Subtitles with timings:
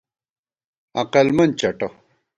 [1.01, 1.87] عقلمن چٹہ